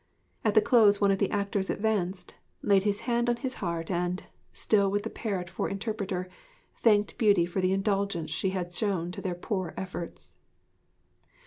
At 0.43 0.55
the 0.55 0.63
close 0.63 0.99
one 0.99 1.11
of 1.11 1.19
the 1.19 1.29
actors 1.29 1.69
advanced, 1.69 2.33
laid 2.63 2.81
his 2.81 3.01
hand 3.01 3.29
on 3.29 3.35
his 3.35 3.53
heart 3.61 3.91
and 3.91 4.23
still 4.51 4.89
with 4.89 5.03
the 5.03 5.11
parrot 5.11 5.47
for 5.47 5.69
interpreter 5.69 6.27
thanked 6.75 7.19
Beauty 7.19 7.45
for 7.45 7.61
the 7.61 7.71
indulgence 7.71 8.31
she 8.31 8.49
had 8.49 8.73
shown 8.73 9.11
to 9.11 9.21
their 9.21 9.35
poor 9.35 9.75
efforts. 9.77 10.33